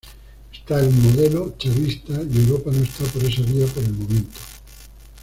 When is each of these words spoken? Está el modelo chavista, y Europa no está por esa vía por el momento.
Está 0.51 0.79
el 0.79 0.89
modelo 0.91 1.53
chavista, 1.59 2.13
y 2.13 2.37
Europa 2.39 2.71
no 2.73 2.81
está 2.81 3.03
por 3.03 3.23
esa 3.23 3.43
vía 3.43 3.67
por 3.67 3.83
el 3.83 3.93
momento. 3.93 4.39